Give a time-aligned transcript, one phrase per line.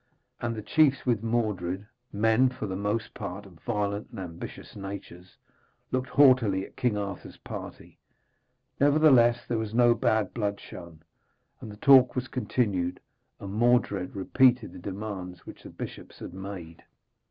[0.41, 5.37] And the chiefs with Mordred, men for the most part of violent and ambitious natures,
[5.91, 7.99] looked haughtily at King Arthur's party.
[8.79, 11.03] Nevertheless, there was no bad blood shown,
[11.59, 12.99] and the talk was continued,
[13.39, 16.83] and Mordred repeated the demands which the bishops had made.